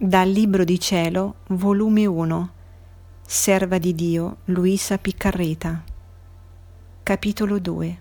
Dal 0.00 0.28
Libro 0.28 0.62
di 0.62 0.78
Cielo, 0.78 1.38
volume 1.48 2.06
1, 2.06 2.50
Serva 3.26 3.78
di 3.78 3.96
Dio 3.96 4.36
Luisa 4.44 4.96
Piccarreta. 4.96 5.82
Capitolo 7.02 7.58
2. 7.58 7.98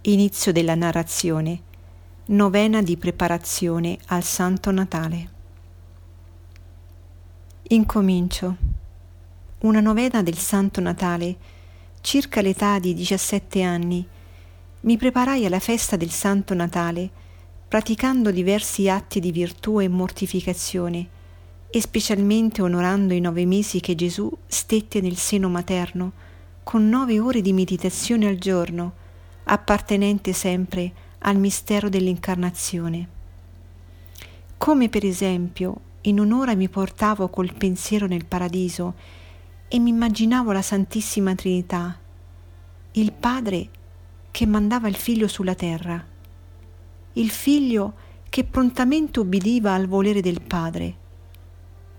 Inizio 0.00 0.50
della 0.50 0.74
narrazione. 0.74 1.60
Novena 2.28 2.80
di 2.80 2.96
preparazione 2.96 3.98
al 4.06 4.22
Santo 4.22 4.70
Natale. 4.70 5.30
Incomincio. 7.64 8.56
Una 9.58 9.80
novena 9.80 10.22
del 10.22 10.38
Santo 10.38 10.80
Natale, 10.80 11.36
circa 12.00 12.40
l'età 12.40 12.78
di 12.78 12.94
17 12.94 13.62
anni, 13.62 14.08
mi 14.80 14.96
preparai 14.96 15.44
alla 15.44 15.60
festa 15.60 15.96
del 15.96 16.10
Santo 16.10 16.54
Natale, 16.54 17.10
praticando 17.68 18.30
diversi 18.30 18.88
atti 18.88 19.20
di 19.20 19.30
virtù 19.30 19.78
e 19.78 19.88
mortificazione, 19.88 21.08
e 21.70 21.80
specialmente 21.82 22.62
onorando 22.62 23.12
i 23.12 23.20
nove 23.20 23.44
mesi 23.44 23.80
che 23.80 23.94
Gesù 23.94 24.30
stette 24.46 25.02
nel 25.02 25.16
seno 25.16 25.50
materno, 25.50 26.12
con 26.62 26.88
nove 26.88 27.20
ore 27.20 27.42
di 27.42 27.52
meditazione 27.52 28.26
al 28.26 28.38
giorno, 28.38 28.92
appartenente 29.44 30.32
sempre 30.32 30.92
al 31.18 31.36
mistero 31.36 31.90
dell'incarnazione. 31.90 33.08
Come 34.56 34.88
per 34.88 35.04
esempio 35.04 35.80
in 36.02 36.20
un'ora 36.20 36.54
mi 36.54 36.68
portavo 36.68 37.28
col 37.28 37.52
pensiero 37.52 38.06
nel 38.06 38.24
paradiso 38.24 38.94
e 39.68 39.78
mi 39.78 39.90
immaginavo 39.90 40.52
la 40.52 40.62
Santissima 40.62 41.34
Trinità, 41.34 41.98
il 42.92 43.12
Padre 43.12 43.68
che 44.30 44.46
mandava 44.46 44.88
il 44.88 44.96
figlio 44.96 45.28
sulla 45.28 45.54
terra, 45.54 46.02
il 47.14 47.30
figlio 47.30 47.94
che 48.28 48.44
prontamente 48.44 49.20
ubbidiva 49.20 49.72
al 49.72 49.86
volere 49.86 50.20
del 50.20 50.42
Padre, 50.42 50.96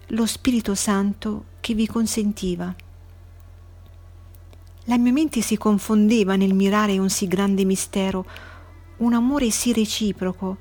lo 0.08 0.26
Spirito 0.26 0.76
Santo 0.76 1.46
che 1.60 1.74
vi 1.74 1.88
consentiva. 1.88 2.74
La 4.86 4.98
mia 4.98 5.12
mente 5.12 5.42
si 5.42 5.58
confondeva 5.58 6.36
nel 6.36 6.54
mirare 6.54 6.98
un 6.98 7.10
sì 7.10 7.28
grande 7.28 7.66
mistero, 7.66 8.26
un 8.98 9.14
amore 9.14 9.50
sì 9.50 9.74
reciproco, 9.74 10.58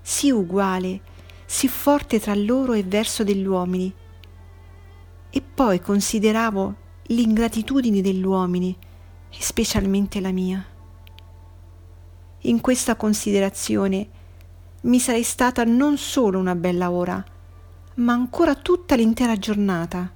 sì 0.00 0.30
uguale, 0.30 1.00
sì 1.44 1.68
forte 1.68 2.20
tra 2.20 2.34
loro 2.34 2.72
e 2.72 2.82
verso 2.82 3.24
degli 3.24 3.46
uomini. 3.46 3.92
E 5.30 5.42
poi 5.42 5.80
consideravo 5.80 6.74
l'ingratitudine 7.08 8.00
degli 8.00 8.24
uomini, 8.24 8.76
e 9.28 9.36
specialmente 9.38 10.20
la 10.20 10.30
mia 10.30 10.64
in 12.48 12.60
questa 12.60 12.96
considerazione 12.96 14.08
mi 14.82 15.00
sarei 15.00 15.24
stata 15.24 15.64
non 15.64 15.98
solo 15.98 16.38
una 16.38 16.54
bella 16.54 16.90
ora, 16.90 17.24
ma 17.94 18.12
ancora 18.12 18.54
tutta 18.54 18.94
l'intera 18.94 19.36
giornata, 19.36 20.12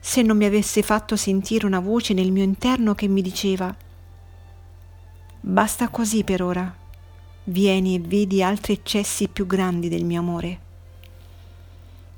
se 0.00 0.22
non 0.22 0.36
mi 0.36 0.44
avesse 0.44 0.82
fatto 0.82 1.16
sentire 1.16 1.66
una 1.66 1.80
voce 1.80 2.14
nel 2.14 2.30
mio 2.32 2.42
interno 2.42 2.94
che 2.94 3.08
mi 3.08 3.20
diceva 3.20 3.74
Basta 5.40 5.88
così 5.88 6.24
per 6.24 6.42
ora, 6.42 6.74
vieni 7.44 7.94
e 7.96 8.00
vedi 8.00 8.42
altri 8.42 8.72
eccessi 8.72 9.28
più 9.28 9.46
grandi 9.46 9.90
del 9.90 10.04
mio 10.04 10.20
amore. 10.20 10.60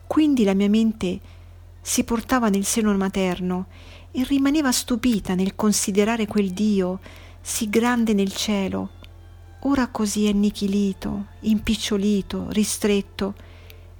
Quindi 0.06 0.44
la 0.44 0.54
mia 0.54 0.68
mente 0.68 1.18
si 1.80 2.04
portava 2.04 2.48
nel 2.48 2.64
seno 2.64 2.94
materno 2.96 3.66
e 4.12 4.22
rimaneva 4.22 4.70
stupita 4.70 5.34
nel 5.34 5.56
considerare 5.56 6.26
quel 6.26 6.52
Dio 6.52 7.00
sì 7.40 7.68
grande 7.68 8.12
nel 8.12 8.32
cielo, 8.32 8.90
ora 9.66 9.88
così 9.88 10.28
annichilito, 10.28 11.26
impicciolito, 11.40 12.46
ristretto, 12.50 13.34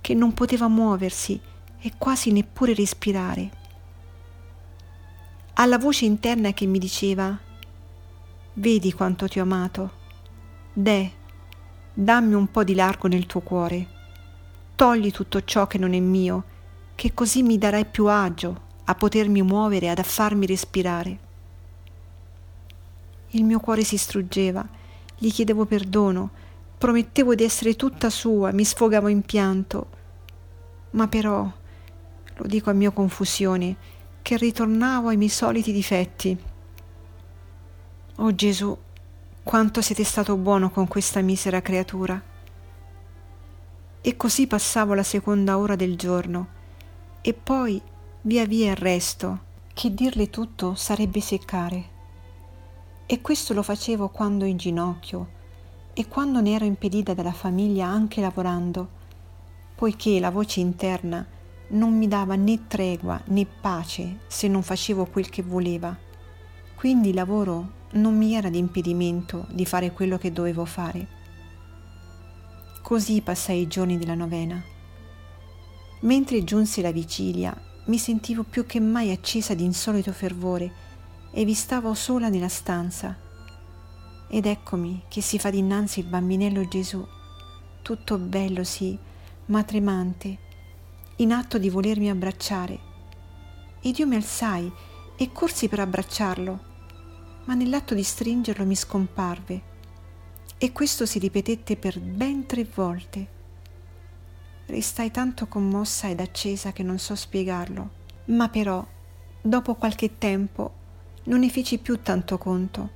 che 0.00 0.14
non 0.14 0.32
poteva 0.32 0.68
muoversi 0.68 1.38
e 1.80 1.92
quasi 1.98 2.30
neppure 2.30 2.72
respirare. 2.72 3.50
Alla 5.54 5.78
voce 5.78 6.04
interna 6.04 6.52
che 6.52 6.66
mi 6.66 6.78
diceva 6.78 7.36
Vedi 8.54 8.92
quanto 8.92 9.26
ti 9.26 9.40
ho 9.40 9.42
amato. 9.42 9.92
De, 10.72 11.12
dammi 11.92 12.34
un 12.34 12.48
po' 12.50 12.62
di 12.62 12.74
largo 12.74 13.08
nel 13.08 13.26
tuo 13.26 13.40
cuore. 13.40 13.94
Togli 14.76 15.10
tutto 15.10 15.42
ciò 15.42 15.66
che 15.66 15.78
non 15.78 15.94
è 15.94 16.00
mio, 16.00 16.44
che 16.94 17.12
così 17.12 17.42
mi 17.42 17.58
darai 17.58 17.86
più 17.86 18.06
agio 18.06 18.62
a 18.84 18.94
potermi 18.94 19.42
muovere, 19.42 19.90
ad 19.90 19.98
affarmi 19.98 20.46
respirare. 20.46 21.18
Il 23.30 23.42
mio 23.44 23.58
cuore 23.58 23.82
si 23.82 23.96
struggeva 23.96 24.84
gli 25.18 25.30
chiedevo 25.30 25.64
perdono, 25.64 26.30
promettevo 26.76 27.34
di 27.34 27.44
essere 27.44 27.74
tutta 27.74 28.10
sua, 28.10 28.52
mi 28.52 28.64
sfogavo 28.64 29.08
in 29.08 29.22
pianto. 29.22 29.86
Ma 30.90 31.08
però, 31.08 31.50
lo 32.34 32.46
dico 32.46 32.70
a 32.70 32.74
mia 32.74 32.90
confusione, 32.90 33.76
che 34.22 34.36
ritornavo 34.36 35.08
ai 35.08 35.16
miei 35.16 35.30
soliti 35.30 35.72
difetti. 35.72 36.36
Oh 38.16 38.34
Gesù, 38.34 38.76
quanto 39.42 39.80
siete 39.80 40.04
stato 40.04 40.36
buono 40.36 40.70
con 40.70 40.88
questa 40.88 41.20
misera 41.20 41.62
creatura. 41.62 42.20
E 44.00 44.16
così 44.16 44.46
passavo 44.46 44.94
la 44.94 45.02
seconda 45.02 45.58
ora 45.58 45.76
del 45.76 45.96
giorno, 45.96 46.48
e 47.22 47.32
poi 47.32 47.80
via 48.22 48.44
via 48.44 48.70
il 48.70 48.76
resto, 48.76 49.40
che 49.72 49.94
dirle 49.94 50.30
tutto 50.30 50.74
sarebbe 50.74 51.20
seccare. 51.20 51.95
E 53.08 53.20
questo 53.20 53.54
lo 53.54 53.62
facevo 53.62 54.08
quando 54.08 54.44
in 54.44 54.56
ginocchio 54.56 55.28
e 55.94 56.08
quando 56.08 56.40
ne 56.40 56.54
ero 56.54 56.64
impedita 56.64 57.14
dalla 57.14 57.32
famiglia 57.32 57.86
anche 57.86 58.20
lavorando, 58.20 58.88
poiché 59.76 60.18
la 60.18 60.32
voce 60.32 60.58
interna 60.58 61.24
non 61.68 61.96
mi 61.96 62.08
dava 62.08 62.34
né 62.34 62.66
tregua 62.66 63.22
né 63.26 63.46
pace 63.46 64.18
se 64.26 64.48
non 64.48 64.64
facevo 64.64 65.06
quel 65.06 65.28
che 65.28 65.42
voleva. 65.44 65.96
Quindi 66.74 67.10
il 67.10 67.14
lavoro 67.14 67.74
non 67.92 68.16
mi 68.16 68.34
era 68.34 68.50
di 68.50 68.58
impedimento 68.58 69.46
di 69.50 69.64
fare 69.64 69.92
quello 69.92 70.18
che 70.18 70.32
dovevo 70.32 70.64
fare. 70.64 71.06
Così 72.82 73.20
passai 73.20 73.60
i 73.60 73.68
giorni 73.68 73.98
della 73.98 74.16
novena. 74.16 74.60
Mentre 76.00 76.42
giunse 76.42 76.82
la 76.82 76.90
vigilia, 76.90 77.56
mi 77.84 77.98
sentivo 77.98 78.42
più 78.42 78.66
che 78.66 78.80
mai 78.80 79.12
accesa 79.12 79.54
di 79.54 79.62
insolito 79.62 80.10
fervore 80.10 80.85
e 81.38 81.44
vi 81.44 81.52
stavo 81.52 81.92
sola 81.92 82.30
nella 82.30 82.48
stanza. 82.48 83.14
Ed 84.26 84.46
eccomi 84.46 85.02
che 85.06 85.20
si 85.20 85.38
fa 85.38 85.50
dinanzi 85.50 86.00
il 86.00 86.06
bambinello 86.06 86.66
Gesù, 86.66 87.06
tutto 87.82 88.16
bello 88.16 88.64
sì, 88.64 88.98
ma 89.46 89.62
tremante, 89.62 90.38
in 91.16 91.32
atto 91.32 91.58
di 91.58 91.68
volermi 91.68 92.08
abbracciare. 92.08 92.78
Ed 93.82 93.98
io 93.98 94.06
mi 94.06 94.14
alzai 94.14 94.72
e 95.14 95.30
corsi 95.30 95.68
per 95.68 95.80
abbracciarlo, 95.80 96.64
ma 97.44 97.52
nell'atto 97.52 97.92
di 97.92 98.02
stringerlo 98.02 98.64
mi 98.64 98.74
scomparve. 98.74 99.62
E 100.56 100.72
questo 100.72 101.04
si 101.04 101.18
ripetette 101.18 101.76
per 101.76 102.00
ben 102.00 102.46
tre 102.46 102.64
volte. 102.64 103.28
Restai 104.64 105.10
tanto 105.10 105.46
commossa 105.48 106.08
ed 106.08 106.20
accesa 106.20 106.72
che 106.72 106.82
non 106.82 106.98
so 106.98 107.14
spiegarlo, 107.14 107.90
ma 108.28 108.48
però, 108.48 108.84
dopo 109.42 109.74
qualche 109.74 110.16
tempo, 110.16 110.84
non 111.26 111.40
ne 111.40 111.50
feci 111.50 111.78
più 111.78 112.02
tanto 112.02 112.38
conto. 112.38 112.90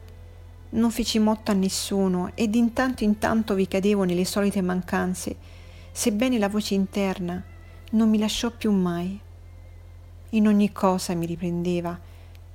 Non 0.71 0.91
feci 0.91 1.19
motto 1.19 1.51
a 1.51 1.55
nessuno 1.55 2.33
ed 2.35 2.55
in 2.55 2.73
tanto 2.73 3.05
in 3.05 3.19
tanto 3.19 3.55
vi 3.55 3.67
cadevo 3.67 4.05
nelle 4.05 4.25
solite 4.25 4.61
mancanze, 4.61 5.37
sebbene 5.93 6.39
la 6.39 6.49
voce 6.49 6.75
interna 6.75 7.45
non 7.93 8.09
mi 8.09 8.19
lasciò 8.19 8.51
più 8.51 8.71
mai. 8.71 9.19
In 10.31 10.47
ogni 10.47 10.71
cosa 10.71 11.15
mi 11.15 11.27
riprendeva, 11.27 11.99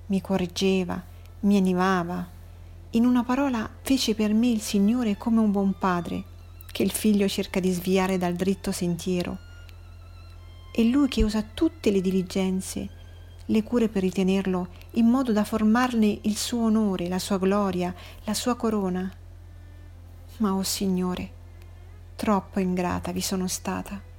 mi 0.05 0.21
correggeva, 0.21 1.03
mi 1.41 1.57
animava. 1.57 2.25
In 2.91 3.05
una 3.05 3.23
parola 3.23 3.69
fece 3.81 4.15
per 4.15 4.33
me 4.33 4.47
il 4.47 4.61
Signore 4.61 5.17
come 5.17 5.41
un 5.41 5.51
buon 5.51 5.75
padre 5.77 6.23
che 6.71 6.83
il 6.83 6.91
figlio 6.91 7.27
cerca 7.27 7.59
di 7.59 7.71
sviare 7.71 8.17
dal 8.17 8.35
dritto 8.35 8.71
sentiero. 8.71 9.37
È 10.71 10.81
lui 10.83 11.09
che 11.09 11.23
usa 11.23 11.43
tutte 11.53 11.91
le 11.91 11.99
diligenze 11.99 12.89
le 13.45 13.63
cure 13.63 13.89
per 13.89 14.01
ritenerlo 14.01 14.67
in 14.91 15.07
modo 15.07 15.31
da 15.31 15.43
formarne 15.43 16.19
il 16.21 16.35
suo 16.35 16.63
onore, 16.63 17.07
la 17.07 17.19
sua 17.19 17.37
gloria, 17.37 17.93
la 18.23 18.33
sua 18.33 18.55
corona. 18.55 19.11
Ma, 20.37 20.53
oh 20.53 20.63
Signore, 20.63 21.31
troppo 22.15 22.59
ingrata 22.59 23.11
vi 23.11 23.21
sono 23.21 23.47
stata. 23.47 24.13